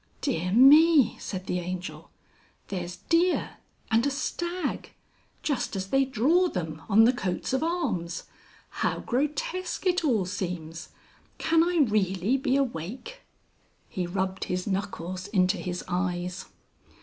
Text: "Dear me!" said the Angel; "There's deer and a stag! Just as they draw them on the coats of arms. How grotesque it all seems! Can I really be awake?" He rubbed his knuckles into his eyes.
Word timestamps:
"Dear 0.19 0.51
me!" 0.51 1.15
said 1.19 1.45
the 1.45 1.59
Angel; 1.59 2.09
"There's 2.69 2.95
deer 2.95 3.57
and 3.91 4.03
a 4.07 4.09
stag! 4.09 4.93
Just 5.43 5.75
as 5.75 5.89
they 5.91 6.05
draw 6.05 6.47
them 6.47 6.81
on 6.89 7.03
the 7.03 7.13
coats 7.13 7.53
of 7.53 7.61
arms. 7.61 8.23
How 8.81 9.01
grotesque 9.01 9.85
it 9.85 10.03
all 10.03 10.25
seems! 10.25 10.89
Can 11.37 11.61
I 11.63 11.85
really 11.87 12.35
be 12.35 12.55
awake?" 12.55 13.21
He 13.87 14.07
rubbed 14.07 14.45
his 14.45 14.65
knuckles 14.65 15.27
into 15.27 15.57
his 15.57 15.83
eyes. 15.87 16.45